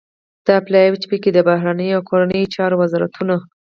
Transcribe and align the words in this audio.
دا 0.47 0.55
پلاوی 0.65 0.97
چې 1.01 1.07
پکې 1.11 1.29
د 1.33 1.39
بهرنیو 1.49 1.97
او 1.97 2.05
کورنیو 2.09 2.51
چارو 2.55 2.75
وزارتون 2.81 3.29